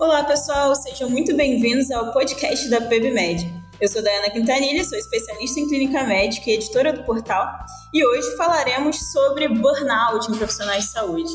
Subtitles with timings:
[0.00, 3.44] Olá, pessoal, sejam muito bem-vindos ao podcast da PebMed.
[3.80, 7.44] Eu sou Dayana Quintanilha, sou especialista em clínica médica e editora do portal,
[7.92, 11.32] e hoje falaremos sobre burnout em profissionais de saúde.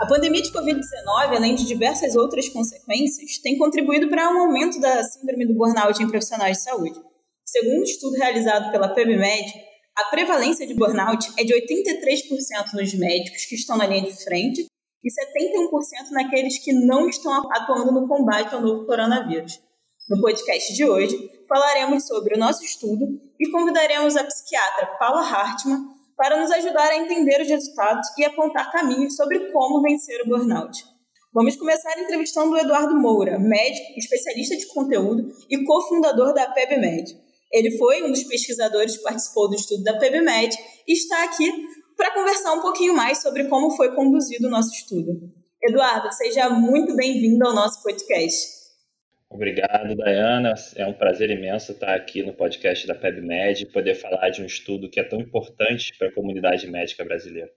[0.00, 5.00] A pandemia de Covid-19, além de diversas outras consequências, tem contribuído para um aumento da
[5.04, 6.98] síndrome do burnout em profissionais de saúde.
[7.44, 9.46] Segundo um estudo realizado pela PebMed,
[9.96, 14.66] a prevalência de burnout é de 83% nos médicos que estão na linha de frente
[15.02, 19.60] e 71% naqueles que não estão atuando no combate ao novo coronavírus.
[20.08, 21.16] No podcast de hoje,
[21.48, 23.06] falaremos sobre o nosso estudo
[23.38, 25.84] e convidaremos a psiquiatra Paula Hartmann
[26.16, 30.84] para nos ajudar a entender os resultados e apontar caminhos sobre como vencer o burnout.
[31.32, 37.16] Vamos começar entrevistando o Eduardo Moura, médico, especialista de conteúdo e cofundador da PebMed.
[37.52, 40.56] Ele foi um dos pesquisadores que participou do estudo da PebMed
[40.86, 41.50] e está aqui
[42.00, 45.20] para conversar um pouquinho mais sobre como foi conduzido o nosso estudo.
[45.62, 48.58] Eduardo, seja muito bem-vindo ao nosso podcast.
[49.28, 50.54] Obrigado, Dayana.
[50.76, 54.46] É um prazer imenso estar aqui no podcast da PebMed e poder falar de um
[54.46, 57.50] estudo que é tão importante para a comunidade médica brasileira.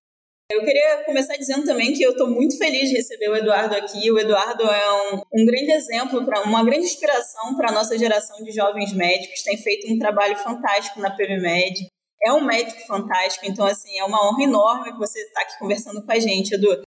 [0.51, 4.11] Eu queria começar dizendo também que eu estou muito feliz de receber o Eduardo aqui.
[4.11, 8.43] O Eduardo é um, um grande exemplo, para uma grande inspiração para a nossa geração
[8.43, 9.41] de jovens médicos.
[9.41, 11.92] Tem feito um trabalho fantástico na PebMed
[12.25, 16.03] é um médico fantástico, então, assim, é uma honra enorme que você está aqui conversando
[16.03, 16.81] com a gente, Edu.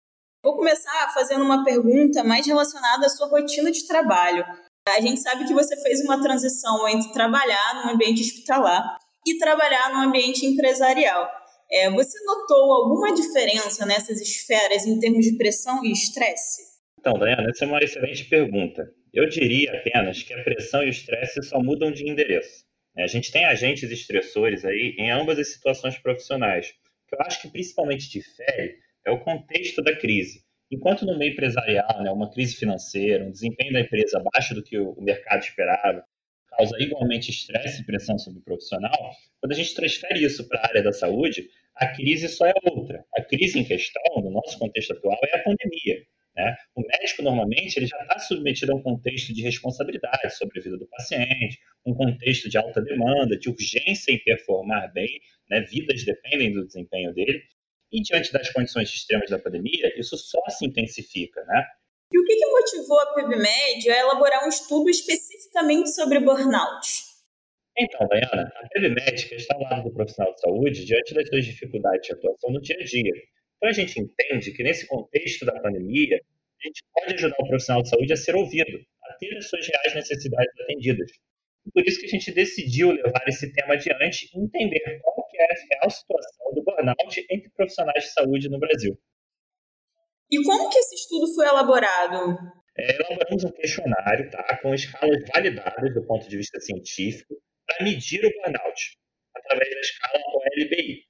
[0.42, 4.44] Vou começar fazendo uma pergunta mais relacionada à sua rotina de trabalho.
[4.86, 9.90] A gente sabe que você fez uma transição entre trabalhar no ambiente hospitalar e trabalhar
[9.94, 11.28] no ambiente empresarial.
[11.72, 16.62] É, você notou alguma diferença nessas esferas em termos de pressão e estresse?
[17.00, 18.84] Então, Dayana, essa é uma excelente pergunta.
[19.12, 22.64] Eu diria apenas que a pressão e o estresse só mudam de endereço.
[22.96, 26.68] A gente tem agentes estressores aí em ambas as situações profissionais.
[26.68, 30.44] O que eu acho que principalmente difere é o contexto da crise.
[30.70, 34.78] Enquanto no meio empresarial, né, uma crise financeira, um desempenho da empresa abaixo do que
[34.78, 36.04] o mercado esperava,
[36.48, 40.66] causa igualmente estresse e pressão sobre o profissional, quando a gente transfere isso para a
[40.68, 43.04] área da saúde, a crise só é outra.
[43.16, 46.06] A crise em questão, no nosso contexto atual, é a pandemia.
[46.36, 46.56] Né?
[46.74, 50.77] O médico, normalmente, ele já está submetido a um contexto de responsabilidade sobre a vida
[50.77, 55.61] do paciente, um contexto de alta demanda, de urgência em performar bem, né?
[55.61, 57.42] vidas dependem do desempenho dele.
[57.92, 61.64] E diante das condições extremas da pandemia, isso só se intensifica, né?
[62.12, 66.86] E o que, que motivou a PebMed a elaborar um estudo especificamente sobre burnout?
[67.78, 72.06] Então, Dayana, a PebMed está ao lado do profissional de saúde diante das suas dificuldades
[72.06, 73.12] de atuação no dia a dia
[73.56, 76.20] então a gente entende que nesse contexto da pandemia,
[76.62, 79.66] a gente pode ajudar o profissional de saúde a ser ouvido, a ter as suas
[79.66, 81.10] reais necessidades atendidas.
[81.66, 85.38] E por isso que a gente decidiu levar esse tema adiante e entender qual que
[85.38, 88.98] é a real situação do burnout entre profissionais de saúde no Brasil.
[90.30, 92.36] E como que esse estudo foi elaborado?
[92.76, 97.34] É, elaboramos um questionário tá, com escalas validadas do ponto de vista científico
[97.66, 98.98] para medir o burnout,
[99.34, 101.04] através da escala OLBI,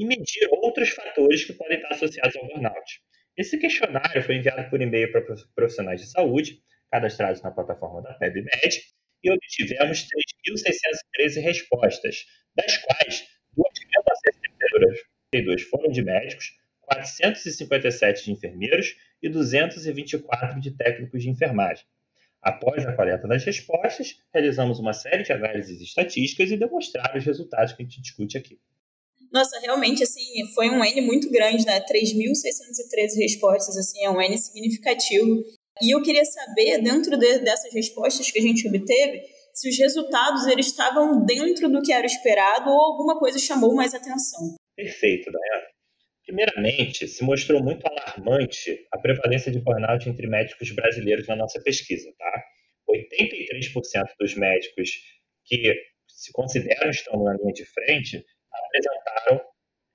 [0.00, 3.02] e medir outros fatores que podem estar associados ao burnout.
[3.36, 5.22] Esse questionário foi enviado por e-mail para
[5.54, 6.58] profissionais de saúde,
[6.90, 8.80] cadastrados na plataforma da PebMed,
[9.22, 10.06] e obtivemos
[10.48, 12.24] 3.613 respostas,
[12.56, 13.26] das quais
[15.34, 21.84] 2.932 foram de médicos, 457 de enfermeiros e 224 de técnicos de enfermagem.
[22.40, 27.74] Após a coleta das respostas, realizamos uma série de análises estatísticas e demonstraram os resultados
[27.74, 28.58] que a gente discute aqui.
[29.32, 30.22] Nossa, realmente, assim,
[30.54, 31.80] foi um N muito grande, né?
[31.80, 35.42] 3.613 respostas, assim, é um N significativo.
[35.80, 39.22] E eu queria saber, dentro de, dessas respostas que a gente obteve,
[39.54, 43.94] se os resultados eles estavam dentro do que era esperado ou alguma coisa chamou mais
[43.94, 44.56] atenção.
[44.76, 45.68] Perfeito, Dayana.
[46.24, 52.08] Primeiramente, se mostrou muito alarmante a prevalência de burnout entre médicos brasileiros na nossa pesquisa,
[52.18, 52.44] tá?
[52.88, 54.90] 83% dos médicos
[55.44, 55.74] que
[56.08, 59.40] se consideram estão na linha de frente apresentaram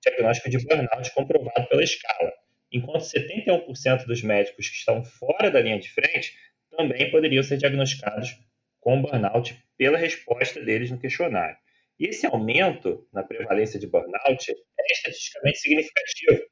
[0.02, 2.32] diagnóstico de burnout comprovado pela escala,
[2.72, 6.34] enquanto 71% dos médicos que estão fora da linha de frente
[6.70, 8.38] também poderiam ser diagnosticados
[8.80, 11.58] com burnout pela resposta deles no questionário.
[12.00, 16.46] E esse aumento na prevalência de burnout é estatisticamente significativo.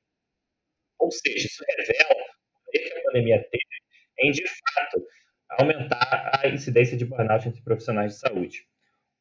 [0.99, 2.23] Ou seja, isso revela
[2.67, 3.83] o que a pandemia teve
[4.19, 5.06] em, de fato,
[5.49, 8.65] aumentar a incidência de burnout entre profissionais de saúde.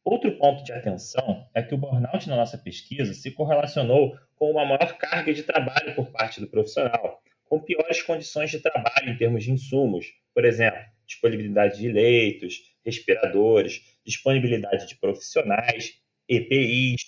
[0.04, 4.64] Outro ponto de atenção é que o burnout na nossa pesquisa se correlacionou com uma
[4.64, 9.44] maior carga de trabalho por parte do profissional, com piores condições de trabalho em termos
[9.44, 17.06] de insumos, por exemplo, disponibilidade de leitos, respiradores, disponibilidade de profissionais, EPIs,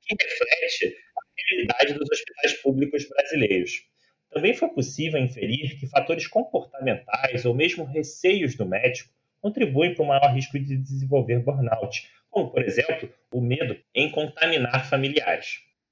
[0.00, 3.84] que reflete a realidade dos hospitais públicos brasileiros.
[4.30, 9.10] também foi possível inferir que fatores comportamentais ou mesmo receios do médico
[9.40, 14.88] contribuem para o maior risco de desenvolver burnout, como, por exemplo, o medo em contaminar
[14.88, 15.46] familiares.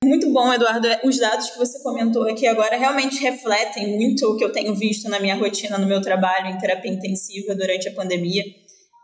[0.05, 0.87] Muito bom, Eduardo.
[1.05, 5.09] Os dados que você comentou aqui agora realmente refletem muito o que eu tenho visto
[5.09, 8.45] na minha rotina, no meu trabalho em terapia intensiva durante a pandemia.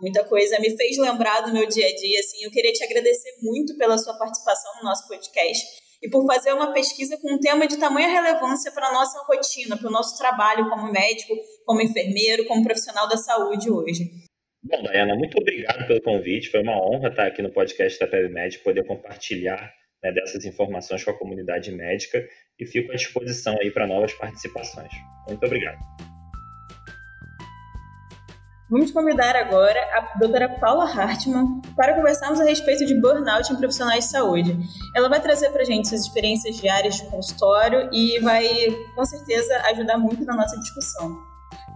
[0.01, 2.21] Muita coisa me fez lembrar do meu dia a dia.
[2.21, 5.65] Assim, eu queria te agradecer muito pela sua participação no nosso podcast
[6.03, 9.77] e por fazer uma pesquisa com um tema de tamanha relevância para a nossa rotina,
[9.77, 11.35] para o nosso trabalho como médico,
[11.65, 14.24] como enfermeiro, como profissional da saúde hoje.
[14.67, 16.49] Bom, Dayana, muito obrigado pelo convite.
[16.49, 19.71] Foi uma honra estar aqui no podcast da PebMed, poder compartilhar
[20.03, 22.27] né, dessas informações com a comunidade médica
[22.59, 24.91] e fico à disposição aí para novas participações.
[25.29, 25.79] Muito obrigado.
[28.71, 34.07] Vamos convidar agora a doutora Paula Hartmann para conversarmos a respeito de burnout em profissionais
[34.07, 34.57] de saúde.
[34.97, 38.47] Ela vai trazer para a gente suas experiências diárias de consultório e vai,
[38.95, 41.15] com certeza, ajudar muito na nossa discussão.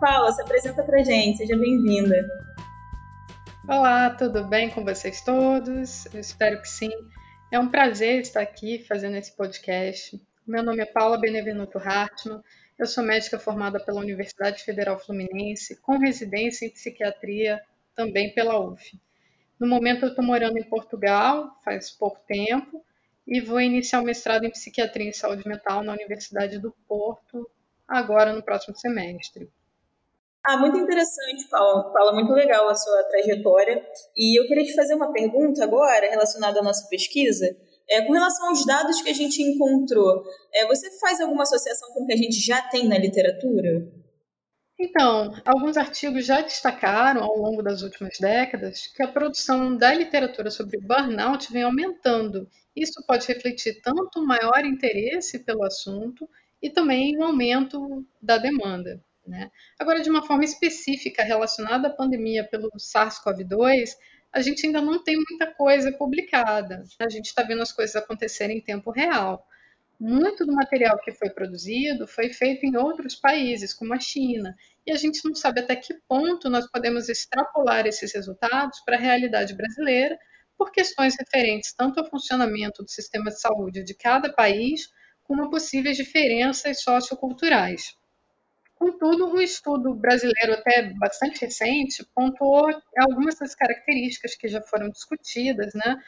[0.01, 2.48] Paula, se apresenta para a gente, seja bem-vinda.
[3.71, 6.07] Olá, tudo bem com vocês todos?
[6.07, 6.91] Eu espero que sim.
[7.53, 10.19] É um prazer estar aqui fazendo esse podcast.
[10.47, 12.43] Meu nome é Paula Benevenuto Hartmann,
[12.79, 17.63] eu sou médica formada pela Universidade Federal Fluminense, com residência em psiquiatria
[17.95, 18.99] também pela UF.
[19.61, 22.83] No momento eu estou morando em Portugal, faz pouco tempo,
[23.27, 27.47] e vou iniciar o mestrado em psiquiatria e saúde mental na Universidade do Porto,
[27.87, 29.47] agora no próximo semestre.
[30.49, 31.93] Ah, muito interessante, Paula.
[31.93, 33.85] Paula, muito legal a sua trajetória.
[34.17, 37.55] E eu queria te fazer uma pergunta agora relacionada à nossa pesquisa.
[37.87, 40.25] É, com relação aos dados que a gente encontrou,
[40.55, 43.93] é, você faz alguma associação com o que a gente já tem na literatura?
[44.81, 50.51] Então, alguns artigos já destacaram ao longo das últimas décadas que a produção da literatura
[50.51, 52.49] sobre burnout vem aumentando.
[52.75, 56.27] Isso pode refletir tanto um maior interesse pelo assunto
[56.63, 58.99] e também um aumento da demanda.
[59.29, 59.51] Né?
[59.79, 63.91] Agora, de uma forma específica relacionada à pandemia pelo SARS-CoV-2,
[64.33, 66.83] a gente ainda não tem muita coisa publicada.
[66.99, 69.47] A gente está vendo as coisas acontecerem em tempo real.
[70.01, 74.93] Muito do material que foi produzido foi feito em outros países, como a China, e
[74.93, 79.55] a gente não sabe até que ponto nós podemos extrapolar esses resultados para a realidade
[79.55, 80.19] brasileira,
[80.57, 84.89] por questões referentes tanto ao funcionamento do sistema de saúde de cada país,
[85.23, 87.95] como possíveis diferenças socioculturais.
[88.79, 95.75] Contudo, um estudo brasileiro até bastante recente pontuou algumas das características que já foram discutidas,
[95.75, 96.01] né,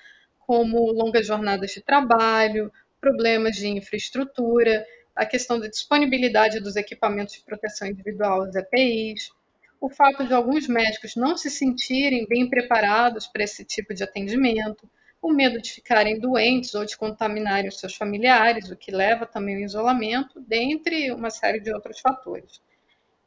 [0.46, 4.86] como longas jornadas de trabalho, problemas de infraestrutura,
[5.16, 9.32] a questão da disponibilidade dos equipamentos de proteção individual, os EPIs,
[9.80, 14.88] o fato de alguns médicos não se sentirem bem preparados para esse tipo de atendimento,
[15.22, 19.56] o medo de ficarem doentes ou de contaminarem os seus familiares, o que leva também
[19.56, 22.60] ao isolamento, dentre uma série de outros fatores.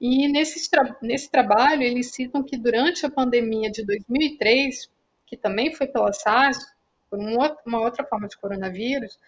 [0.01, 0.69] E nesse,
[1.01, 4.89] nesse trabalho, eles citam que durante a pandemia de 2003,
[5.25, 6.65] que também foi pela SARS,
[7.09, 9.19] por uma outra forma de coronavírus,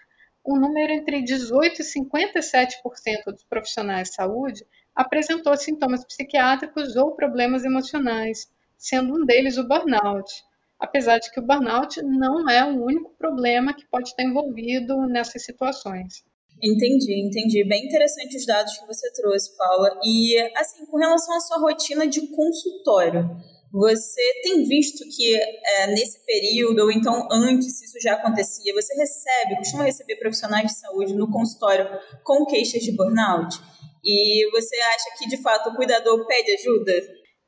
[0.45, 4.65] um número entre 18% e 57% dos profissionais de saúde
[4.95, 10.43] apresentou sintomas psiquiátricos ou problemas emocionais, sendo um deles o burnout
[10.79, 15.43] apesar de que o burnout não é o único problema que pode estar envolvido nessas
[15.43, 16.23] situações.
[16.63, 17.67] Entendi, entendi.
[17.67, 19.99] Bem interessante os dados que você trouxe, Paula.
[20.03, 23.29] E, assim, com relação à sua rotina de consultório,
[23.71, 29.57] você tem visto que é, nesse período, ou então antes, isso já acontecia, você recebe,
[29.57, 31.85] costuma receber profissionais de saúde no consultório
[32.23, 33.59] com queixas de burnout?
[34.03, 36.93] E você acha que, de fato, o cuidador pede ajuda?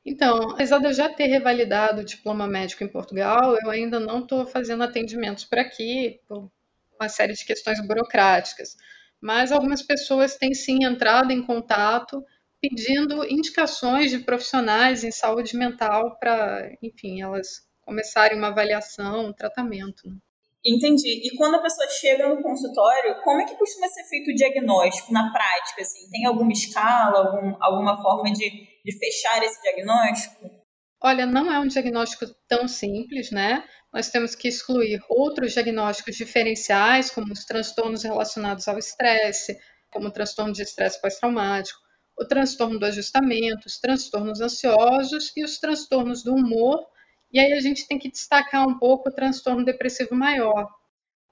[0.10, 4.20] Então, apesar de eu já ter revalidado o diploma médico em Portugal, eu ainda não
[4.20, 6.50] estou fazendo atendimentos por aqui, por
[6.98, 8.78] uma série de questões burocráticas.
[9.20, 12.24] Mas algumas pessoas têm sim entrado em contato
[12.62, 20.08] pedindo indicações de profissionais em saúde mental para, enfim, elas começarem uma avaliação, um tratamento.
[20.08, 20.16] Né?
[20.66, 21.28] Entendi.
[21.28, 25.12] E quando a pessoa chega no consultório, como é que costuma ser feito o diagnóstico
[25.12, 25.82] na prática?
[25.82, 26.10] Assim?
[26.10, 30.50] Tem alguma escala, algum, alguma forma de, de fechar esse diagnóstico?
[31.02, 33.64] Olha, não é um diagnóstico tão simples, né?
[33.94, 39.58] Nós temos que excluir outros diagnósticos diferenciais, como os transtornos relacionados ao estresse,
[39.92, 41.80] como o transtorno de estresse pós-traumático,
[42.20, 46.88] o transtorno do ajustamento, os transtornos ansiosos e os transtornos do humor
[47.32, 50.68] e aí a gente tem que destacar um pouco o transtorno depressivo maior.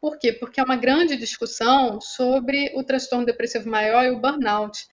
[0.01, 0.33] Por quê?
[0.33, 4.85] Porque é uma grande discussão sobre o transtorno depressivo maior e o burnout.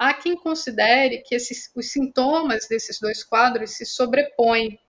[0.00, 4.80] Há quem considere que esses, os sintomas desses dois quadros se sobrepõem.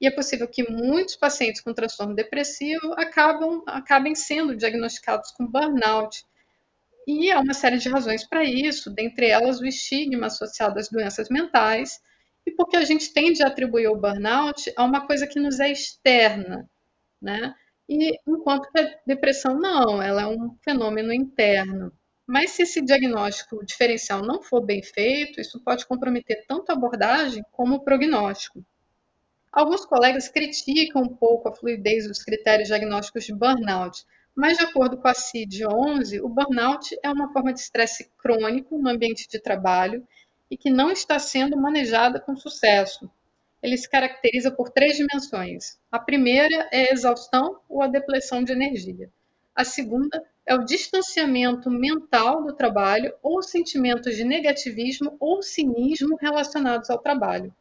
[0.00, 6.24] E é possível que muitos pacientes com transtorno depressivo acabam, acabem sendo diagnosticados com burnout.
[7.04, 11.28] E há uma série de razões para isso, dentre elas o estigma associado às doenças
[11.28, 11.98] mentais,
[12.46, 15.72] e porque a gente tende a atribuir o burnout a uma coisa que nos é
[15.72, 16.70] externa,
[17.20, 17.56] né?
[17.88, 21.92] E enquanto que a depressão não, ela é um fenômeno interno.
[22.30, 27.42] Mas se esse diagnóstico diferencial não for bem feito, isso pode comprometer tanto a abordagem
[27.50, 28.64] como o prognóstico.
[29.50, 34.96] Alguns colegas criticam um pouco a fluidez dos critérios diagnósticos de burnout, mas de acordo
[34.96, 40.06] com a CID-11, o burnout é uma forma de estresse crônico no ambiente de trabalho
[40.48, 43.10] e que não está sendo manejada com sucesso.
[43.60, 45.80] Ele se caracteriza por três dimensões.
[45.90, 49.10] A primeira é a exaustão ou a depleção de energia.
[49.52, 56.90] A segunda é o distanciamento mental do trabalho ou sentimentos de negativismo ou cinismo relacionados
[56.90, 57.54] ao trabalho.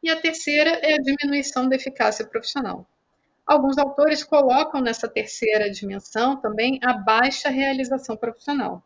[0.00, 2.86] E a terceira é a diminuição da eficácia profissional.
[3.44, 8.84] Alguns autores colocam nessa terceira dimensão também a baixa realização profissional.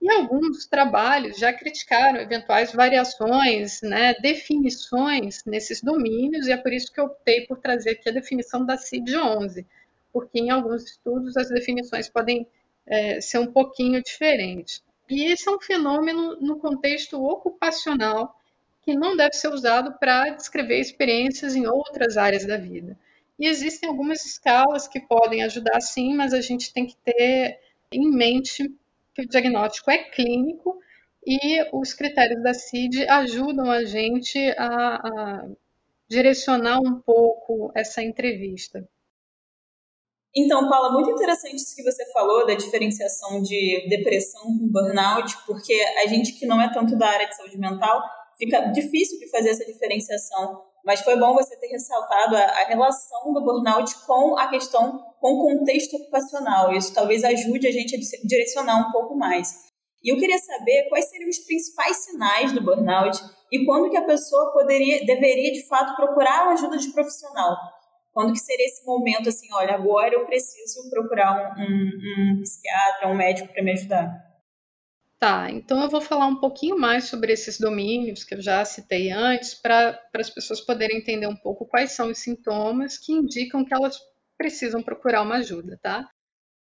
[0.00, 6.92] E alguns trabalhos já criticaram eventuais variações, né, definições nesses domínios, e é por isso
[6.92, 9.64] que eu optei por trazer aqui a definição da CID-11,
[10.12, 12.44] porque em alguns estudos as definições podem
[12.86, 14.82] é, ser um pouquinho diferentes.
[15.08, 18.38] E esse é um fenômeno no contexto ocupacional
[18.82, 22.98] que não deve ser usado para descrever experiências em outras áreas da vida.
[23.38, 27.60] E existem algumas escalas que podem ajudar sim, mas a gente tem que ter
[27.92, 28.72] em mente
[29.14, 30.80] que o diagnóstico é clínico
[31.26, 35.48] e os critérios da CID ajudam a gente a, a
[36.08, 38.88] direcionar um pouco essa entrevista.
[40.34, 45.74] Então, Paula, muito interessante isso que você falou da diferenciação de depressão com burnout, porque
[46.02, 48.00] a gente que não é tanto da área de saúde mental
[48.38, 50.62] fica difícil de fazer essa diferenciação.
[50.84, 55.34] Mas foi bom você ter ressaltado a, a relação do burnout com a questão, com
[55.34, 56.72] o contexto ocupacional.
[56.72, 59.70] Isso talvez ajude a gente a direcionar um pouco mais.
[60.02, 63.20] E eu queria saber quais seriam os principais sinais do burnout
[63.52, 67.54] e quando que a pessoa poderia, deveria de fato procurar uma ajuda de profissional.
[68.12, 73.08] Quando que seria esse momento assim, olha, agora eu preciso procurar um, um, um psiquiatra,
[73.08, 74.32] um médico para me ajudar?
[75.18, 79.10] Tá, então eu vou falar um pouquinho mais sobre esses domínios que eu já citei
[79.12, 83.72] antes, para as pessoas poderem entender um pouco quais são os sintomas que indicam que
[83.72, 83.98] elas
[84.36, 86.10] precisam procurar uma ajuda, tá?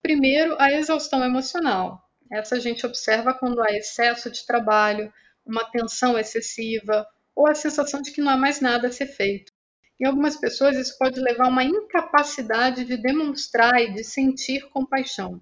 [0.01, 2.01] Primeiro, a exaustão emocional.
[2.31, 5.11] Essa a gente observa quando há excesso de trabalho,
[5.45, 9.51] uma tensão excessiva ou a sensação de que não há mais nada a ser feito.
[9.99, 15.41] Em algumas pessoas, isso pode levar a uma incapacidade de demonstrar e de sentir compaixão.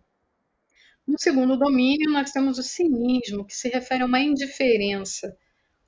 [1.08, 5.38] No segundo domínio, nós temos o cinismo, que se refere a uma indiferença.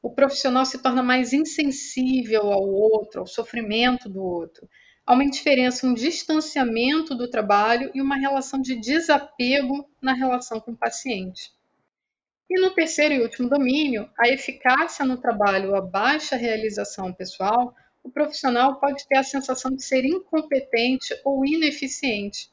[0.02, 4.70] O profissional se torna mais insensível ao outro, ao sofrimento do outro.
[5.06, 10.72] Há uma indiferença, um distanciamento do trabalho e uma relação de desapego na relação com
[10.72, 11.52] o paciente.
[12.48, 17.76] E no terceiro e último domínio, a eficácia no trabalho, a baixa realização pessoal,
[18.10, 22.50] o profissional pode ter a sensação de ser incompetente ou ineficiente.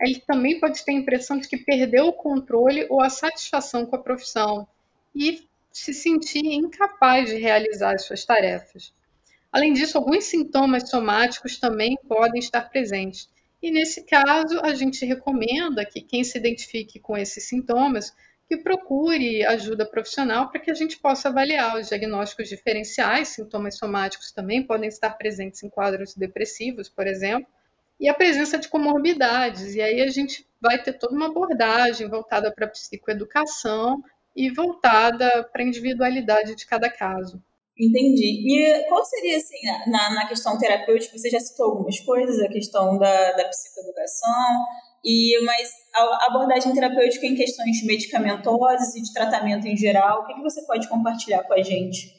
[0.00, 3.96] Ele também pode ter a impressão de que perdeu o controle ou a satisfação com
[3.96, 4.68] a profissão
[5.14, 8.92] e se sentir incapaz de realizar as suas tarefas.
[9.50, 13.28] Além disso, alguns sintomas somáticos também podem estar presentes.
[13.62, 18.12] E nesse caso, a gente recomenda que quem se identifique com esses sintomas
[18.48, 23.28] que procure ajuda profissional para que a gente possa avaliar os diagnósticos diferenciais.
[23.28, 27.48] Sintomas somáticos também podem estar presentes em quadros depressivos, por exemplo,
[27.98, 29.74] e a presença de comorbidades.
[29.74, 34.02] E aí a gente vai ter toda uma abordagem voltada para a psicoeducação
[34.34, 37.42] e voltada para a individualidade de cada caso.
[37.78, 38.42] Entendi.
[38.46, 39.58] E qual seria, assim,
[39.90, 44.64] na, na questão terapêutica, você já citou algumas coisas, a questão da, da psicoeducação,
[45.08, 50.34] e, mas a abordagem terapêutica em questões medicamentosas e de tratamento em geral, o que,
[50.34, 52.12] que você pode compartilhar com a gente?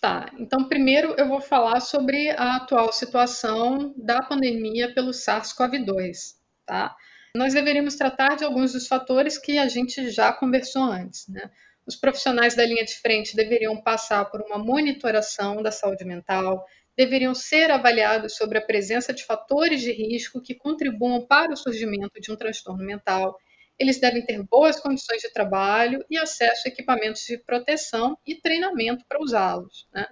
[0.00, 6.34] Tá, então primeiro eu vou falar sobre a atual situação da pandemia pelo SARS-CoV-2,
[6.66, 6.94] tá?
[7.36, 11.48] Nós deveríamos tratar de alguns dos fatores que a gente já conversou antes, né?
[11.86, 16.64] Os profissionais da linha de frente deveriam passar por uma monitoração da saúde mental,
[16.96, 22.20] deveriam ser avaliados sobre a presença de fatores de risco que contribuam para o surgimento
[22.20, 23.38] de um transtorno mental.
[23.78, 29.04] Eles devem ter boas condições de trabalho e acesso a equipamentos de proteção e treinamento
[29.08, 29.88] para usá-los.
[29.92, 30.06] Né?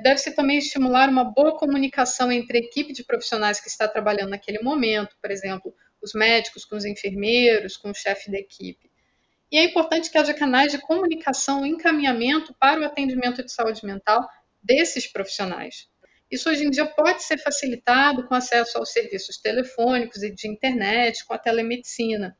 [0.00, 4.60] Deve-se também estimular uma boa comunicação entre a equipe de profissionais que está trabalhando naquele
[4.60, 8.90] momento, por exemplo, os médicos com os enfermeiros, com o chefe da equipe.
[9.50, 13.84] E é importante que haja canais de comunicação e encaminhamento para o atendimento de saúde
[13.84, 14.28] mental
[14.62, 15.88] desses profissionais.
[16.34, 21.24] Isso hoje em dia pode ser facilitado com acesso aos serviços telefônicos e de internet,
[21.24, 22.36] com a telemedicina.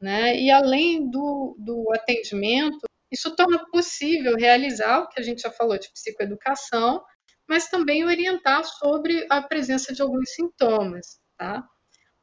[0.00, 0.36] Né?
[0.36, 5.76] E além do, do atendimento, isso torna possível realizar o que a gente já falou
[5.76, 7.02] de psicoeducação,
[7.48, 11.64] mas também orientar sobre a presença de alguns sintomas, tá?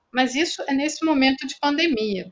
[0.10, 2.32] Mas isso é nesse momento de pandemia.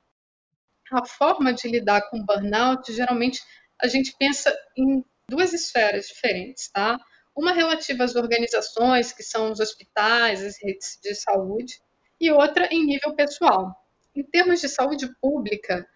[0.94, 3.42] A forma de lidar com burnout, geralmente,
[3.82, 6.98] a gente pensa em duas esferas diferentes, tá?
[7.36, 11.80] Uma relativa às organizações, que são os hospitais, as redes de saúde,
[12.20, 13.76] e outra em nível pessoal.
[14.16, 15.88] Em termos de saúde pública,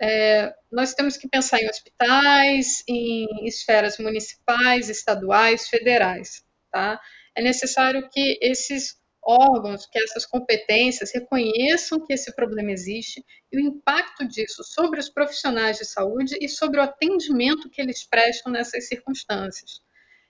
[0.00, 6.42] é, nós temos que pensar em hospitais, em esferas municipais, estaduais, federais.
[6.70, 7.00] Tá?
[7.36, 13.60] É necessário que esses órgãos, que essas competências reconheçam que esse problema existe e o
[13.60, 18.88] impacto disso sobre os profissionais de saúde e sobre o atendimento que eles prestam nessas
[18.88, 19.82] circunstâncias.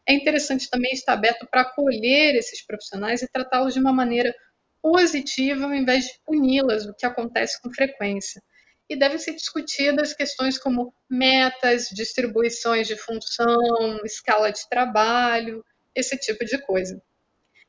[0.08, 4.34] É interessante também estar aberto para acolher esses profissionais e tratá-los de uma maneira
[4.80, 8.42] positiva ao invés de puni-las, o que acontece com frequência.
[8.88, 15.62] E devem ser discutidas questões como metas, distribuições de função, escala de trabalho,
[15.94, 17.02] esse tipo de coisa.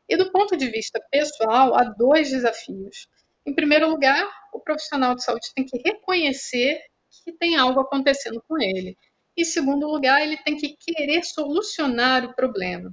[0.07, 3.09] E do ponto de vista pessoal, há dois desafios.
[3.45, 6.79] Em primeiro lugar, o profissional de saúde tem que reconhecer
[7.25, 8.97] que tem algo acontecendo com ele.
[9.39, 12.91] Em segundo lugar, ele tem que querer solucionar o problema.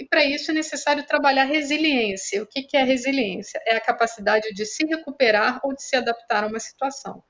[0.00, 2.42] E para isso é necessário trabalhar resiliência.
[2.42, 3.62] O que é resiliência?
[3.64, 7.22] É a capacidade de se recuperar ou de se adaptar a uma situação.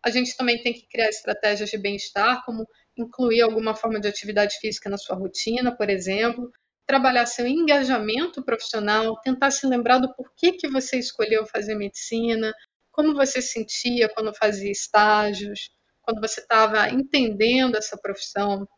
[0.00, 2.64] A gente também tem que criar estratégias de bem-estar, como
[2.96, 6.52] incluir alguma forma de atividade física na sua rotina, por exemplo,
[6.86, 12.54] trabalhar seu engajamento profissional, tentar se lembrar do porquê que você escolheu fazer medicina,
[12.92, 15.73] como você se sentia quando fazia estágios,
[16.04, 18.68] quando você estava entendendo essa profissão.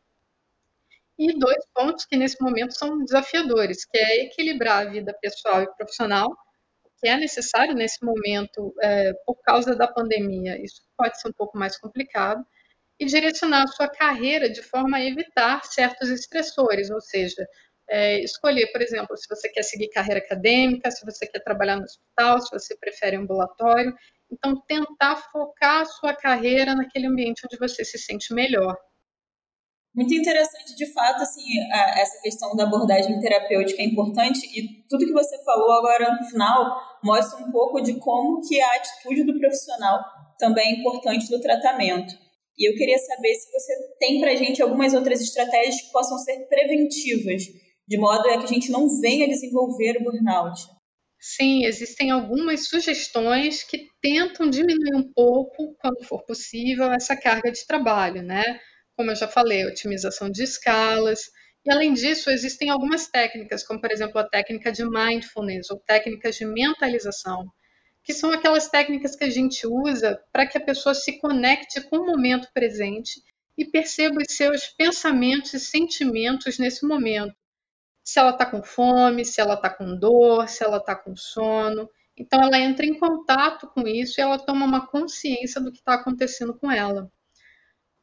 [1.18, 5.75] E dois pontos que nesse momento são desafiadores, que é equilibrar a vida pessoal e
[5.75, 6.28] profissional,
[6.99, 10.62] que é necessário nesse momento é, por causa da pandemia.
[10.62, 12.45] Isso pode ser um pouco mais complicado.
[12.99, 17.47] E direcionar a sua carreira de forma a evitar certos estressores, ou seja,
[17.88, 21.84] é, escolher, por exemplo, se você quer seguir carreira acadêmica, se você quer trabalhar no
[21.84, 23.95] hospital, se você prefere ambulatório.
[24.30, 28.76] Então, tentar focar a sua carreira naquele ambiente onde você se sente melhor.
[29.95, 31.43] Muito interessante, de fato, assim,
[31.97, 36.76] essa questão da abordagem terapêutica é importante e tudo que você falou agora no final
[37.02, 39.99] mostra um pouco de como que a atitude do profissional
[40.39, 42.15] também é importante no tratamento.
[42.58, 46.47] E eu queria saber se você tem para gente algumas outras estratégias que possam ser
[46.47, 47.43] preventivas
[47.89, 50.60] de modo a que a gente não venha desenvolver o burnout.
[51.28, 57.67] Sim, existem algumas sugestões que tentam diminuir um pouco, quando for possível, essa carga de
[57.67, 58.60] trabalho, né?
[58.97, 61.23] Como eu já falei, otimização de escalas.
[61.65, 66.36] E além disso, existem algumas técnicas, como por exemplo a técnica de mindfulness ou técnicas
[66.36, 67.45] de mentalização,
[68.04, 71.97] que são aquelas técnicas que a gente usa para que a pessoa se conecte com
[71.97, 73.21] o momento presente
[73.58, 77.34] e perceba os seus pensamentos e sentimentos nesse momento
[78.06, 81.90] se ela está com fome, se ela está com dor, se ela está com sono.
[82.16, 85.95] Então, ela entra em contato com isso e ela toma uma consciência do que está
[85.95, 87.10] acontecendo com ela.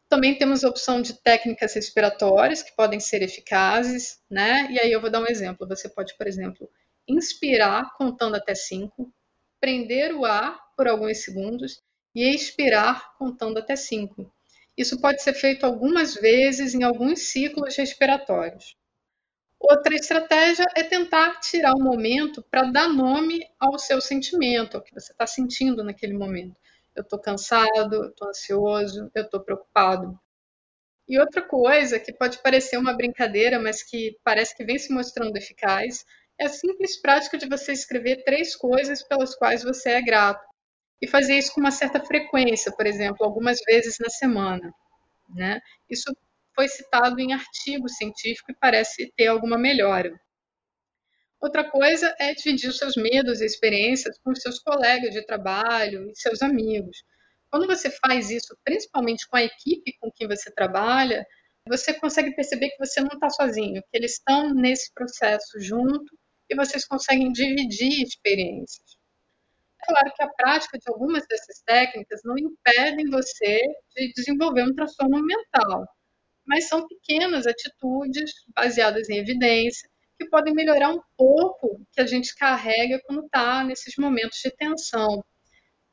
[0.10, 4.68] Também temos a opção de técnicas respiratórias que podem ser eficazes, né?
[4.72, 5.66] E aí eu vou dar um exemplo.
[5.70, 6.70] Você pode, por exemplo,
[7.08, 9.10] inspirar contando até cinco,
[9.58, 11.82] prender o ar por alguns segundos
[12.14, 14.30] e expirar contando até cinco.
[14.78, 18.76] Isso pode ser feito algumas vezes em alguns ciclos respiratórios.
[19.66, 24.94] Outra estratégia é tentar tirar o momento para dar nome ao seu sentimento, ao que
[24.94, 26.54] você está sentindo naquele momento.
[26.94, 30.20] Eu estou cansado, eu estou ansioso, eu estou preocupado.
[31.08, 35.38] E outra coisa que pode parecer uma brincadeira, mas que parece que vem se mostrando
[35.38, 36.04] eficaz,
[36.38, 40.46] é a simples prática de você escrever três coisas pelas quais você é grato.
[41.02, 44.74] E fazer isso com uma certa frequência, por exemplo, algumas vezes na semana.
[45.34, 45.62] Né?
[45.90, 46.14] Isso
[46.56, 50.12] foi citado em artigo científico e parece ter alguma melhora.
[51.42, 56.42] Outra coisa é dividir seus medos e experiências com seus colegas de trabalho e seus
[56.42, 57.04] amigos.
[57.52, 61.26] Quando você faz isso, principalmente com a equipe com quem você trabalha,
[61.68, 66.18] você consegue perceber que você não está sozinho, que eles estão nesse processo junto
[66.50, 68.98] e vocês conseguem dividir experiências.
[69.82, 73.60] É claro que a prática de algumas dessas técnicas não impedem você
[73.96, 75.86] de desenvolver um transtorno mental,
[76.46, 82.36] mas são pequenas atitudes baseadas em evidência que podem melhorar um pouco que a gente
[82.36, 85.24] carrega quando está nesses momentos de tensão.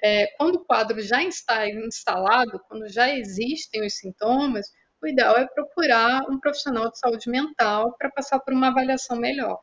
[0.02, 4.66] É, quando o quadro já está instalado, quando já existem os sintomas,
[5.02, 9.58] o ideal é procurar um profissional de saúde mental para passar por uma avaliação melhor.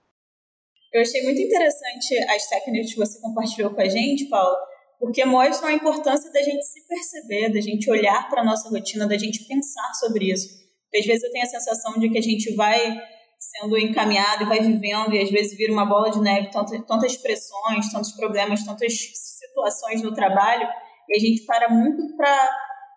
[0.94, 4.56] Eu achei muito interessante as técnicas que você compartilhou com a gente, Paulo,
[5.00, 9.08] porque mostram a importância da gente se perceber, da gente olhar para a nossa rotina,
[9.08, 10.67] da gente pensar sobre isso.
[10.88, 12.98] Porque às vezes eu tenho a sensação de que a gente vai
[13.38, 17.18] sendo encaminhado e vai vivendo, e às vezes vira uma bola de neve, tantas, tantas
[17.18, 20.68] pressões, tantos problemas, tantas situações no trabalho,
[21.10, 22.50] e a gente para muito para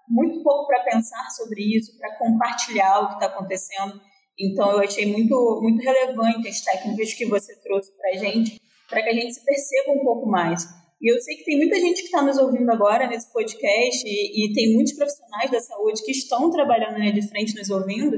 [0.08, 4.00] muito pouco para pensar sobre isso, para compartilhar o que está acontecendo.
[4.38, 9.02] Então, eu achei muito, muito relevante as técnicas que você trouxe para a gente, para
[9.02, 10.66] que a gente se perceba um pouco mais.
[11.00, 14.44] E eu sei que tem muita gente que está nos ouvindo agora nesse podcast, e,
[14.44, 18.16] e, tem muitos profissionais da saúde que estão trabalhando na linha de frente nos ouvindo,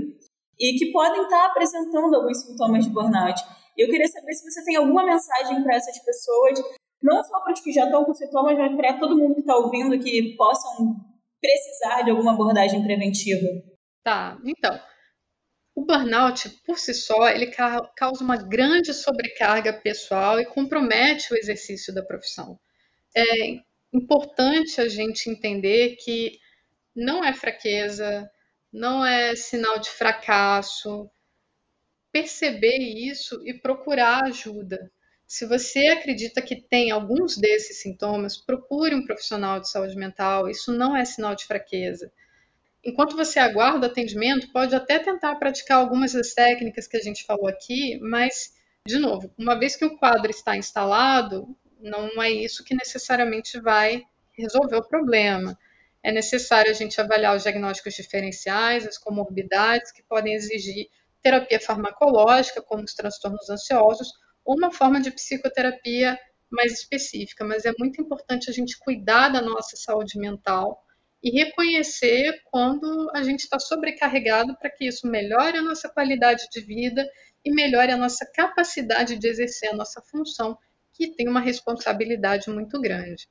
[0.59, 3.41] e que podem estar tá apresentando alguns sintomas de burnout.
[3.79, 6.61] Eu queria saber se você tem alguma mensagem para essas pessoas,
[7.01, 9.57] não só para os que já estão com sintomas, mas para todo mundo que está
[9.57, 10.97] ouvindo que possam
[11.41, 13.47] precisar de alguma abordagem preventiva.
[14.03, 14.79] Tá, então.
[15.75, 17.51] O burnout, por si só, ele
[17.97, 22.59] causa uma grande sobrecarga pessoal e compromete o exercício da profissão.
[23.15, 23.61] É
[23.93, 26.39] importante a gente entender que
[26.95, 28.31] não é fraqueza,
[28.73, 31.11] não é sinal de fracasso.
[32.11, 34.91] Perceber isso e procurar ajuda.
[35.27, 40.49] Se você acredita que tem alguns desses sintomas, procure um profissional de saúde mental.
[40.49, 42.13] Isso não é sinal de fraqueza.
[42.85, 47.47] Enquanto você aguarda atendimento, pode até tentar praticar algumas das técnicas que a gente falou
[47.47, 48.55] aqui, mas,
[48.87, 54.05] de novo, uma vez que o quadro está instalado, não é isso que necessariamente vai
[54.33, 55.59] resolver o problema.
[56.03, 60.89] É necessário a gente avaliar os diagnósticos diferenciais, as comorbidades que podem exigir
[61.23, 64.09] terapia farmacológica, como os transtornos ansiosos,
[64.45, 66.19] ou uma forma de psicoterapia
[66.51, 70.85] mais específica, mas é muito importante a gente cuidar da nossa saúde mental
[71.23, 76.61] e reconhecer quando a gente está sobrecarregado para que isso melhore a nossa qualidade de
[76.61, 77.09] vida
[77.45, 80.59] e melhore a nossa capacidade de exercer a nossa função,
[81.09, 83.27] que tem uma responsabilidade muito grande.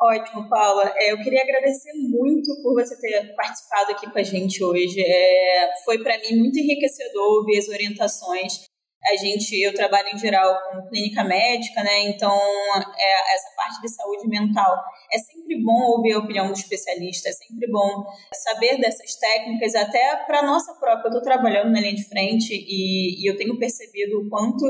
[0.00, 0.92] Ótimo, Paula.
[0.96, 5.00] É, eu queria agradecer muito por você ter participado aqui com a gente hoje.
[5.00, 8.68] É, foi para mim muito enriquecedor ouvir as orientações
[9.06, 12.08] a gente, eu trabalho em geral com clínica médica, né?
[12.08, 14.76] Então, é, essa parte de saúde mental
[15.12, 20.16] é sempre bom ouvir a opinião do especialista, é sempre bom saber dessas técnicas, até
[20.26, 21.06] para nossa própria.
[21.06, 24.66] Eu estou trabalhando na linha de frente e, e eu tenho percebido o quanto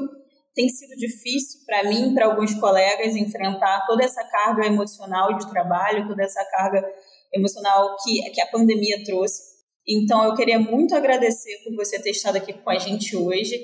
[0.58, 6.08] tem sido difícil para mim, para alguns colegas, enfrentar toda essa carga emocional de trabalho,
[6.08, 6.84] toda essa carga
[7.32, 9.40] emocional que, que a pandemia trouxe.
[9.86, 13.54] Então, eu queria muito agradecer por você ter estado aqui com a gente hoje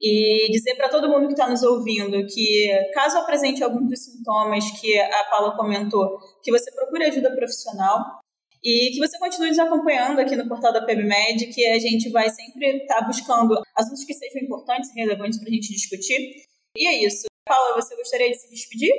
[0.00, 4.64] e dizer para todo mundo que está nos ouvindo que, caso apresente algum dos sintomas
[4.80, 7.98] que a Paula comentou, que você procure ajuda profissional
[8.64, 12.30] e que você continue nos acompanhando aqui no portal da PebMed, que a gente vai
[12.30, 16.34] sempre estar tá buscando assuntos que sejam importantes e relevantes para a gente discutir.
[16.74, 17.26] E é isso.
[17.44, 18.94] Paula, você gostaria de se despedir?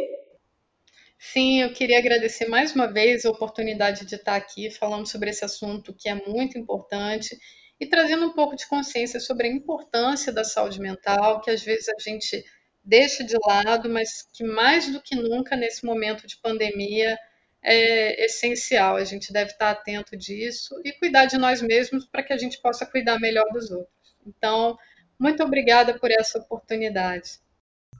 [1.17, 5.43] Sim, eu queria agradecer mais uma vez a oportunidade de estar aqui falando sobre esse
[5.43, 7.35] assunto que é muito importante
[7.79, 11.87] e trazendo um pouco de consciência sobre a importância da saúde mental, que às vezes
[11.89, 12.45] a gente
[12.83, 17.17] deixa de lado, mas que mais do que nunca nesse momento de pandemia
[17.65, 18.95] é essencial.
[18.95, 22.61] A gente deve estar atento disso e cuidar de nós mesmos para que a gente
[22.61, 24.15] possa cuidar melhor dos outros.
[24.25, 24.77] Então,
[25.19, 27.39] muito obrigada por essa oportunidade.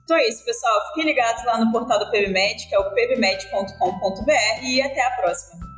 [0.04, 0.88] Então é isso, pessoal.
[0.88, 5.75] Fiquem ligados lá no portal do PebMed, que é o pebmed.com.br e até a próxima.